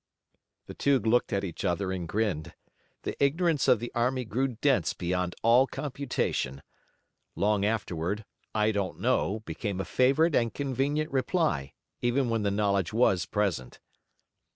The 0.65 0.73
two 0.73 0.97
looked 0.97 1.31
at 1.31 1.43
each 1.43 1.63
other 1.63 1.91
and 1.91 2.07
grinned. 2.07 2.55
The 3.03 3.15
ignorance 3.23 3.67
of 3.67 3.79
the 3.79 3.91
army 3.93 4.25
grew 4.25 4.47
dense 4.47 4.93
beyond 4.93 5.35
all 5.43 5.67
computation. 5.67 6.63
Long 7.35 7.63
afterward, 7.63 8.25
"I 8.55 8.71
don't 8.71 8.99
know," 8.99 9.41
became 9.41 9.79
a 9.79 9.85
favorite 9.85 10.33
and 10.35 10.51
convenient 10.51 11.11
reply, 11.11 11.73
even 12.01 12.31
when 12.31 12.41
the 12.41 12.49
knowledge 12.49 12.91
was 12.91 13.27
present. 13.27 13.79